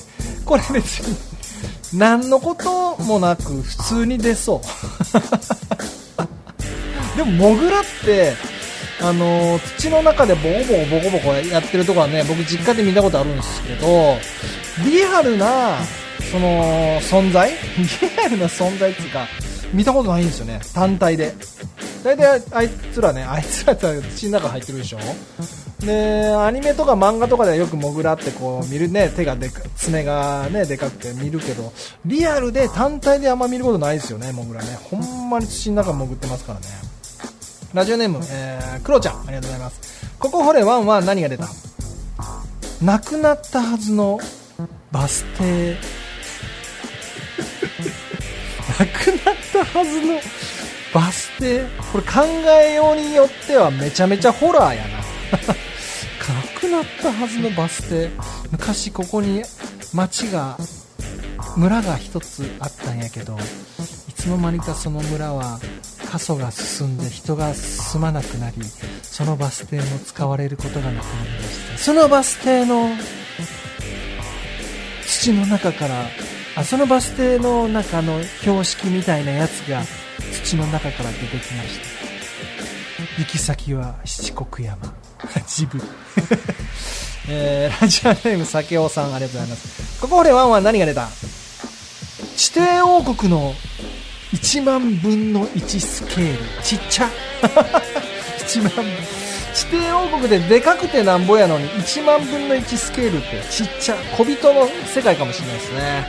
[0.45, 1.17] これ別に
[1.93, 4.67] 何のこともなく普通に出そう。
[7.17, 8.33] でもモグラって
[9.01, 14.17] あの土の中でボコボコボコボコやってるとこはね僕実家で見たことあるんですけど
[14.85, 15.77] リアルな
[16.31, 17.51] その存在？
[17.51, 17.55] リ
[18.25, 19.27] アルな存在っていうか
[19.73, 20.59] 見たことないんですよね。
[20.73, 21.33] 単体で。
[22.03, 24.99] 大体あいつらねあいつらって土の中入ってるでしょ？
[25.83, 31.73] でアニメとか漫画とかではよくモグラってこう見るね手がでか爪がねでかくて見るけど
[32.05, 34.75] リアルで単体であんま見ることないですよねモグラね。
[34.83, 36.65] ほんまに土の中潜ってますからね。
[37.73, 40.15] ラジオネーム、えー、クロちゃんありがとうございます。
[40.19, 41.47] ここ掘れワンは何が出た？
[42.81, 44.19] なくなったはずの
[44.91, 45.75] バス停
[48.79, 50.19] なくなったはずの
[50.93, 51.63] バス停。
[51.91, 52.21] これ考
[52.61, 54.97] えようによってはめちゃめちゃホラーやな。
[54.97, 58.09] なくなったはずのバス停。
[58.51, 59.43] 昔ここに
[59.93, 60.57] 町が
[61.55, 63.37] 村が一つあったんやけど
[64.09, 65.59] いつの間にかその村は
[66.11, 68.55] 過疎が進んで人が住まなくなり
[69.01, 71.77] そのバス停も使われることがなくなりました。
[71.77, 72.89] そのバス停の
[75.05, 76.05] 土の中から
[76.57, 79.81] あそのバス停の中の標識みたいなやつが
[80.31, 83.21] 土の中から出てきました。
[83.21, 84.77] 行き先は七国山。
[85.47, 85.81] 自分
[87.27, 89.99] えー、ラジオネーム酒尾さんありがとうございます。
[89.99, 91.09] ここでワンは何が出た？
[92.37, 93.55] 地底王国の
[94.33, 96.39] 1万分の1スケール。
[96.63, 97.09] ちっちゃ。
[98.39, 98.85] 1万分。
[99.53, 103.95] 地底王国ででかくてなんぼやのに1万分の1スケールってちっちゃ。
[104.17, 106.07] 小人の世界かもしれないですね、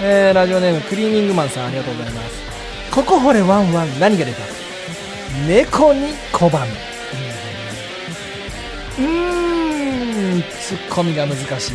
[0.00, 2.44] えー、ラジオネームクリーニングマンさんありがとうございます。
[2.90, 4.38] ここ掘れワンワン何が出た？
[5.48, 6.66] 猫に小判。
[8.98, 11.72] うーんツッコミが難しい。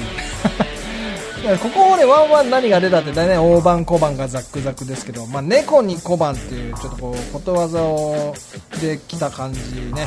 [1.61, 8.36] ここでワンワン何が出たって大体大判小判がザックザクですけど、まあ、猫に小判っていうちょっとこうことわざを
[8.82, 9.59] できた感じ
[9.93, 10.05] ね。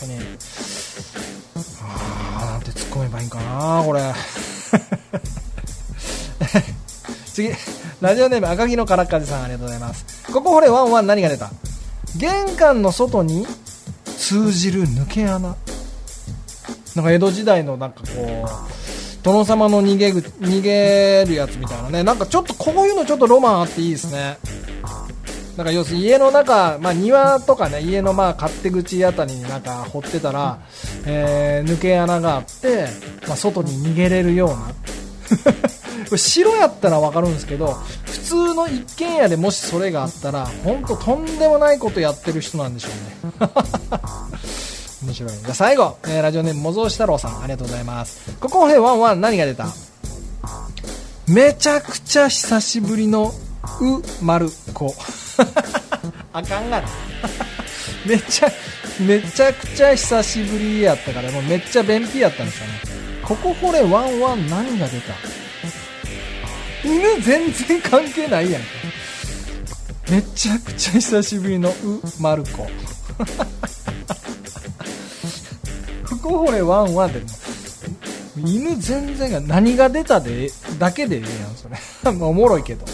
[0.00, 0.18] 当に
[1.82, 4.00] あーなんて突っ込めばいいんかなこれ。
[7.32, 7.50] 次
[8.00, 10.30] ラジオネーム赤木のからっかじさんありがとうございます。
[10.32, 11.50] ここほれワンワン何が出た？
[12.18, 13.46] 玄関の外に
[14.04, 15.56] 通じる抜け穴。
[16.94, 22.02] なんか江戸時代のなんかこう殿様の逃げぐ逃げるやつみたいなね。
[22.02, 24.36] なんかちょっとこういうのちょっとロマンあっていいですね。
[25.56, 30.60] なんか要するに家の中、まあ、庭とかね家のまあ勝手口あたりになんか掘ってたら、
[31.06, 32.88] えー、抜け穴があって、
[33.28, 34.72] まあ、外に逃げれるような。
[36.12, 37.72] れ白やったら分かるんですけど
[38.04, 43.50] 普通の一軒家でもしそれがあったら本当とんでもないことやってる人なんでしょうね
[45.04, 45.30] 面白い。
[45.32, 48.36] じゃあ最後、えーラジオネーム、模造太郎さん、ありがとうございます。
[48.38, 49.66] ここへワンワン何が出た？
[51.26, 53.32] めちゃくちゃ久しぶりの、
[53.80, 54.94] う、まる、こ。
[56.32, 56.88] あかんがな。
[58.06, 58.52] めちゃ、
[59.00, 62.72] めちゃくちゃ久しぶりやったから、もうめっちゃ便秘やったんですよね。
[63.24, 65.14] ここほれワンワン何が出た？
[66.84, 68.62] 犬全然関係ないやん。
[70.10, 71.74] めちゃくちゃ久しぶりの、う、
[72.20, 72.68] まるこ。
[76.22, 77.22] ここほれワンワンで
[78.36, 81.76] 犬全然が何が出たでだけでええやんそれ。
[82.26, 82.84] おもろいけど。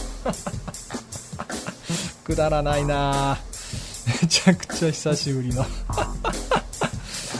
[2.25, 3.39] くだらないな
[4.23, 5.67] めちゃくちゃ久しぶりの。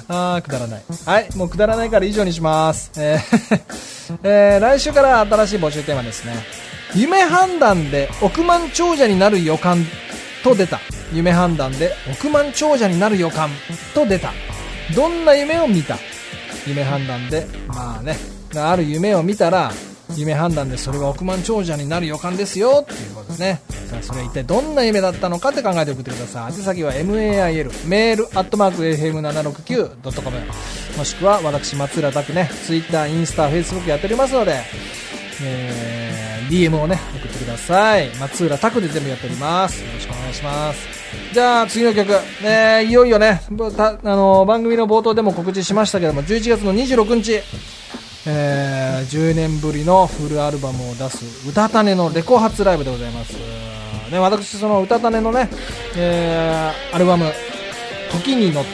[0.09, 0.83] あーくだらない。
[1.07, 2.91] はいもうくだらないから以上にします。
[2.97, 6.35] えー えー来週から新しい募集テーマですね。
[6.95, 9.87] 夢判断で億万長者になる予感
[10.43, 10.81] と出た。
[11.13, 13.51] 夢判断で億万長者になる予感
[13.95, 14.33] と出た。
[14.95, 15.99] どんな夢を見た？
[16.67, 18.17] 夢判断でまあね
[18.57, 19.71] ある夢を見たら
[20.17, 22.81] 夢判断でそれが億万長者になる予感ですよ。
[22.83, 23.61] っていうことですね。
[23.91, 26.53] さあそれは一体どんな夢だったのかって考えて送ってください。
[26.53, 30.37] 宛先は MAIL メールアットマーク FM769.com
[30.97, 34.61] もしくは私松浦拓ね Twitter インスタ Facebook やっておりますので
[35.43, 38.09] えー DM をね送ってください。
[38.19, 39.85] 松浦拓で全部やっております。
[39.85, 40.89] よろしくお願いします。
[41.33, 42.11] じゃあ次の曲、
[42.43, 47.43] ね、いよいよねあの番組の冒頭でも告知しましたけども11月の26日。
[48.31, 53.33] えー10年ぶりのフルアルバムを出す「うたたね」のレコ発ライブでございます、
[54.13, 55.49] ね、私そのうたたねのね、
[55.97, 57.33] えーアルバム
[58.13, 58.69] 「時に乗って」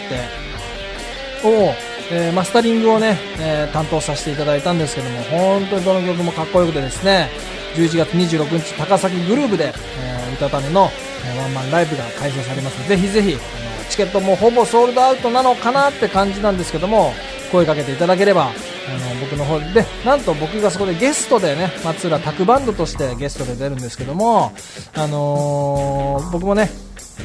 [1.47, 1.73] を、
[2.11, 7.31] えーマスタリングをね、えー担当させていただいたんですけども本当にどの曲もかっこよくてですね
[7.77, 10.91] 11月26日高崎グルーブで、えー、うたたねの、
[11.25, 12.79] えワンマンライブが開催されます。
[12.79, 17.13] のでぜひぜひあのチケットもほぼソールドアウトなのかなって感じなんですけども
[17.53, 18.51] 声かけていただければ
[18.87, 24.53] あの僕の方でなんと僕がそこでゲストでね松浦拓バンドとしてゲストで出るんですけども、
[24.95, 26.69] あのー僕もね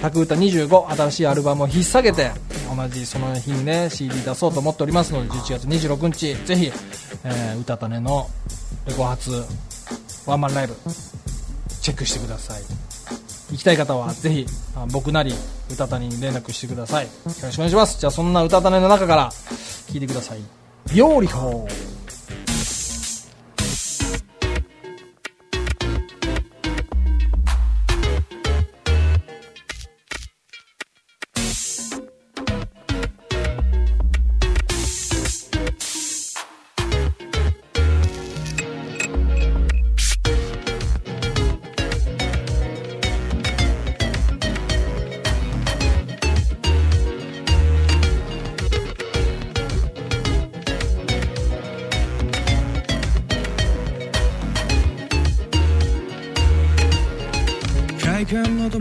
[0.01, 2.31] タク歌25新しいアルバムを引っ提げて
[2.73, 6.71] 同じその日にね CD 出そうと思っておりますので11月26日ぜひ、
[7.23, 8.27] えー、歌たねの
[8.87, 9.31] レコ発
[10.25, 10.75] ワンマンライブ
[11.81, 12.61] チェックしてください。
[13.51, 14.45] 行きたい方はぜひ
[14.91, 15.33] 僕なり
[15.71, 17.05] 歌谷に連絡してください。
[17.05, 17.99] よろしくお願いします。
[17.99, 19.31] じゃあそんな歌種の中から
[19.87, 20.58] 聞いてください。
[20.93, 21.51] 料理法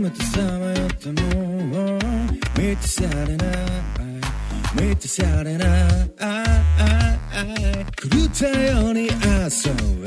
[0.09, 1.99] めてさまよっても
[2.57, 3.47] 満たされない。
[4.73, 6.09] 満たされない。
[7.95, 9.09] 狂ったように遊
[9.93, 9.98] ぶ。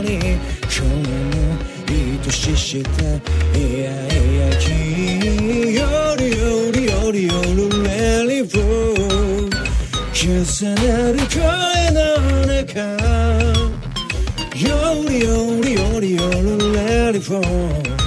[0.00, 1.12] に今日も
[1.90, 2.88] いい年して
[3.58, 5.82] いやいや君よ
[6.16, 7.90] りよりよりよりレ
[8.42, 9.62] リフォー
[10.14, 10.24] 重
[10.74, 10.80] な
[11.12, 11.36] る声
[11.90, 12.00] の
[12.46, 12.80] 中
[14.58, 14.66] よ
[15.08, 15.30] りよ
[15.60, 16.42] りよりより
[16.74, 18.02] レリフォー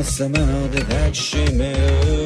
[0.00, 0.38] 朝ま
[0.68, 2.21] で抱きしめよ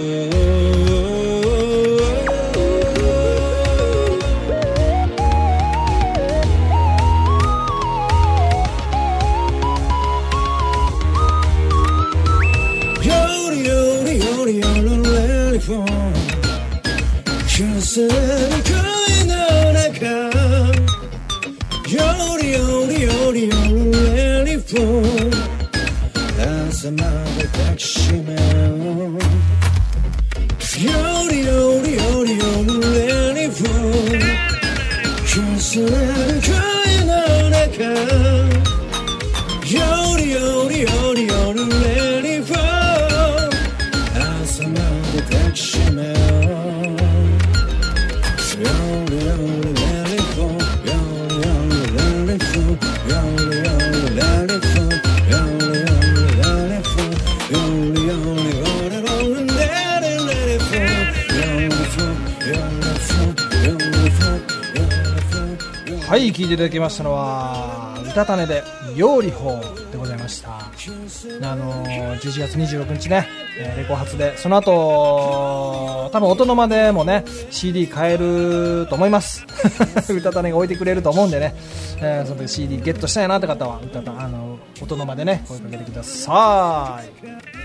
[66.47, 68.63] いていただきましたのは歌種で
[68.97, 69.61] 料理法
[69.93, 70.51] でございました。
[70.57, 73.27] あのー11月26日ね、
[73.59, 79.45] えーレコ発でその後多分音の間でもね CD 買えると思います。
[80.11, 81.55] 歌種が置いてくれると思うんでね、
[82.01, 87.56] えーその時 CD ゲットしたいなって方は歌種あの音の間でね声かけてください。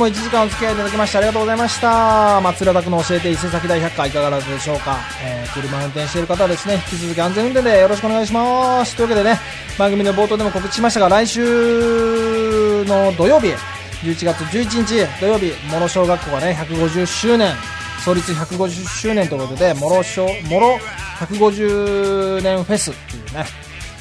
[0.00, 2.40] も1時間お付き合いいただきましてありがとうございました。
[2.40, 6.74] 松浦拓の教えて伊勢崎大百科いかがだったでしょうか、えー車運転している方はですね。
[6.74, 8.96] 引き続き安全運転でよろしくお願いします。
[8.96, 9.38] というわけでね
[9.78, 13.48] 番組の冒頭でも告知しましたが来週の土曜日
[14.02, 17.54] 11月11日土曜日諸小学校がね150周年。
[18.02, 20.78] 創立150周年ということで諸小諸
[21.18, 23.44] 150年フェスっていうね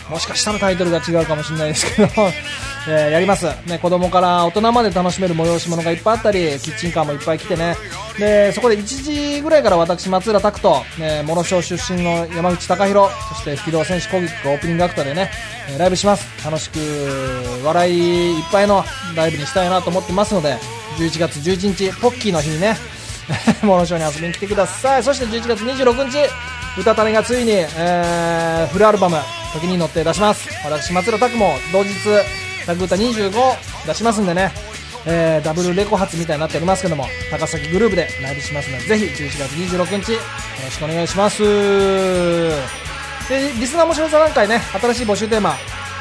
[0.10, 2.10] もしかしたらタイトルが違うかもしれないですけど、
[2.90, 7.76] えやります、ね、子供から大人まで楽しめる催し物がいっぱいあったりキッチンカーもいっぱい来てね、
[8.18, 8.84] でそこで1
[9.36, 15.30] 時ぐらいから私松浦拓と、ね、諸省出身の山口貴弘そして機動戦士攻撃オープニングアクターでね
[15.78, 16.26] ライブします。
[16.44, 16.80] 楽しく
[17.64, 18.84] 笑いいっぱいの
[19.16, 20.58] ライブにしたいなと思ってますので
[20.98, 22.76] 11月11日ポッキーの日にね
[23.62, 25.04] 諸省に遊びに来てください。
[25.04, 26.18] そして11月26日
[26.80, 29.18] 歌種がついに、えーフルアルバム
[29.54, 30.50] 「時に乗って」出します。
[30.64, 31.90] 私松浦拓も同日
[32.66, 33.32] 「タグ歌25」
[33.88, 34.52] 出しますんでね。
[35.06, 39.40] えーダブルレコ発みたいになっておりますけども高崎グループでライブしますのでぜひ11月
[39.76, 40.20] 26日よ
[40.66, 41.42] ろしくお願いします。
[43.30, 45.56] でリスナー面白座談会ね新しい募集テーマ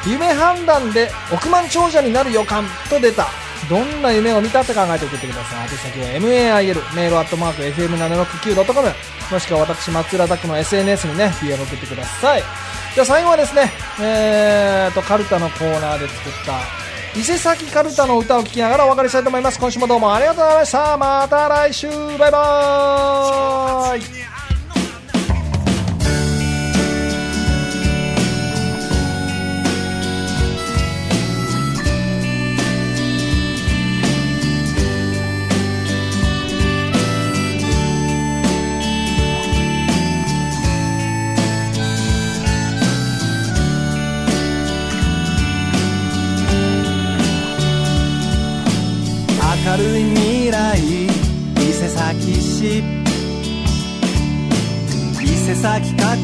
[0.05, 3.27] 夢判断で億万長者になる予感と出た
[3.69, 5.63] どんな夢を見たって考えて送ってください。
[5.63, 8.89] 宛先は MAIL メールアットマーク FM769.com
[9.31, 12.43] もしくは私松浦拓の SNS にね PM 送ってください。
[12.95, 16.59] じゃあ最後はですねえーとカルタのコーナーで作った
[17.19, 19.59] 伊勢崎カルタの歌を聴きながらお別れしたいと思います。
[19.59, 20.97] 今週もどうもありがとうございました。
[20.97, 21.87] また来週。
[22.17, 24.18] バイバーイ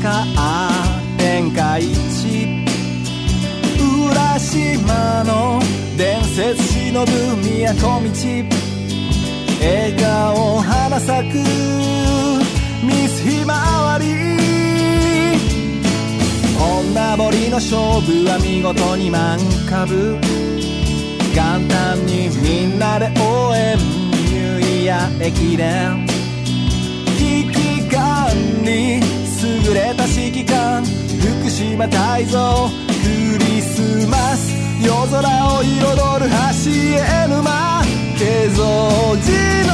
[0.06, 0.24] か
[1.18, 1.88] 天下一
[3.80, 5.60] 浦島の
[5.97, 7.12] 伝説忍ぶ
[7.74, 8.10] 都道。
[9.60, 11.38] 笑顔花咲く
[12.86, 14.06] ミスひまわり。
[16.60, 20.20] 女堀の勝負は見事に満株。
[21.34, 26.14] 元旦にみんなで応援ニューイヤー駅伝。
[29.66, 35.18] 優れた指揮官福島泰造クリスマス夜空
[35.57, 37.82] を彩る橋へ沼
[38.16, 38.61] 継蔵
[39.26, 39.74] 寺の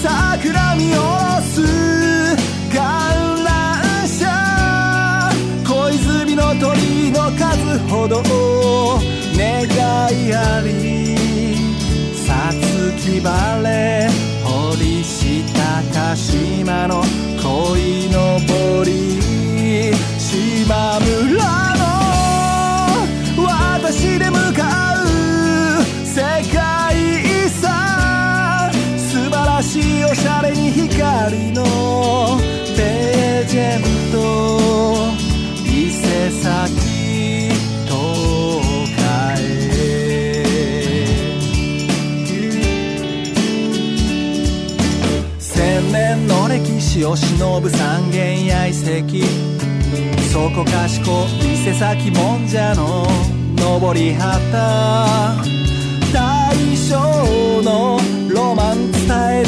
[0.00, 1.66] 桜見下ろす
[2.72, 4.30] 観覧車
[5.66, 7.68] 小泉の鳥の数。
[7.88, 8.22] ほど
[9.36, 11.16] 願いあり
[12.14, 14.08] さつき晴れ
[14.44, 17.02] 堀下鹿島の
[18.18, 21.67] のぼり島村。
[47.04, 49.24] を忍ぶ三軒や遺跡
[50.32, 53.06] そこかしこ伊勢崎もんじゃの
[53.56, 55.36] 登り旗
[56.12, 57.98] 大正の
[58.30, 59.00] ロマン伝
[59.40, 59.46] える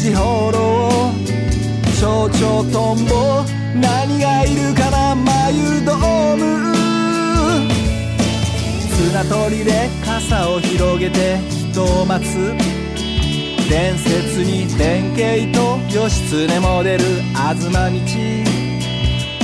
[0.00, 0.56] 地方路
[1.98, 3.42] 蝶々トンボ
[3.80, 7.66] 何がいるかな眉ドーム。
[8.96, 11.38] 綱取りで傘を広げて
[11.72, 12.75] 人を待つ。
[13.76, 17.04] 伝説に弁慶と義経も出る
[17.34, 17.70] 東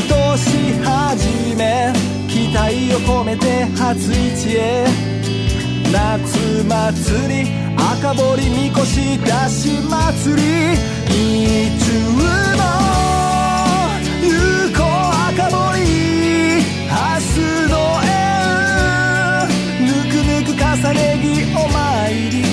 [0.09, 1.93] 道年始め
[2.29, 4.87] 期待を込めて初市へ
[5.93, 10.43] 夏祭り赤堀みこし出し祭り
[11.09, 11.93] 日中
[12.57, 12.65] の
[14.25, 14.33] 有
[14.73, 14.81] 効
[15.29, 15.85] 赤堀
[16.89, 16.97] 明
[17.29, 17.37] 日
[17.69, 19.45] の縁
[19.85, 20.65] ぬくぬく重
[20.95, 22.52] ね着お参り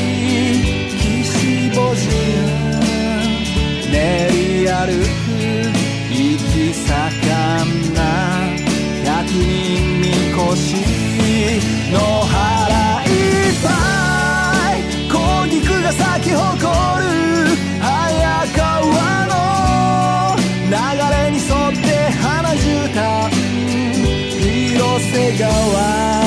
[11.92, 13.68] 野原いっぱ
[14.76, 14.80] い
[15.10, 15.14] 小
[15.50, 16.60] 菊が咲き誇
[17.06, 17.10] る。
[17.82, 19.34] 早川の
[20.70, 20.74] 流
[21.16, 21.88] れに沿って
[22.22, 22.64] 花絨
[22.94, 22.98] 毯。
[24.70, 26.19] 広瀬川。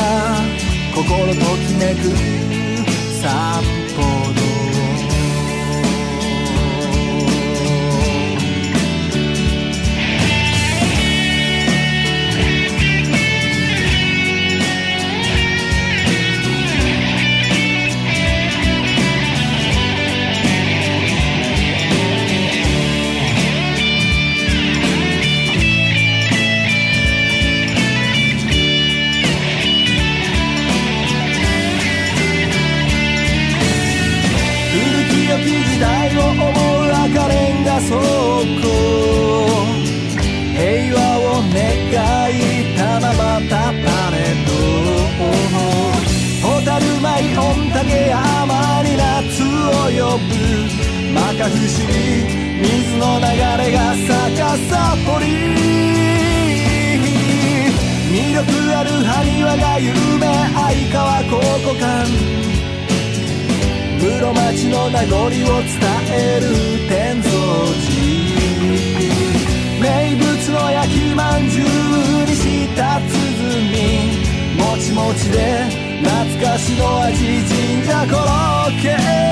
[51.43, 51.91] 摩訶不思議
[52.63, 55.27] 水の流れが逆さ堀
[58.13, 58.39] 魅力
[58.77, 59.91] ある埴輪が有
[60.21, 60.25] 名
[60.55, 60.63] 相
[60.93, 62.07] 川高校館
[63.99, 65.43] 室町の名残を伝
[66.13, 66.47] える
[66.89, 67.33] 天蔵
[67.83, 67.99] 寺
[69.81, 71.67] 名物の焼きまんじゅう
[72.25, 73.11] にした鼓
[74.59, 75.67] もちもちで
[76.05, 76.15] 懐
[76.47, 78.23] かしの味神社コロ
[78.69, 79.32] ッケ。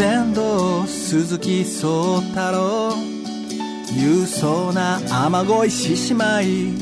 [0.00, 2.94] 伝道鈴木宗太郎
[3.92, 6.72] 勇壮な雨乞い獅子舞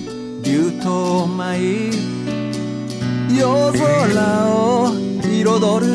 [0.44, 1.90] 竜頭舞
[3.36, 4.92] 夜空を
[5.24, 5.86] 彩る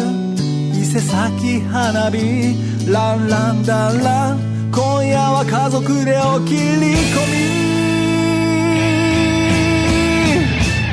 [0.74, 4.40] 伊勢崎花火ランランダンラン
[4.76, 7.24] 今夜は家族でお切り込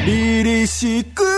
[0.07, 1.30] み凛々しく